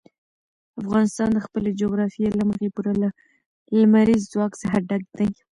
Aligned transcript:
افغانستان 0.81 1.29
د 1.33 1.39
خپلې 1.45 1.69
جغرافیې 1.81 2.29
له 2.39 2.43
مخې 2.49 2.67
پوره 2.75 2.93
له 3.01 3.09
لمریز 3.79 4.21
ځواک 4.33 4.53
څخه 4.61 4.77
ډک 4.89 5.03
دی. 5.17 5.29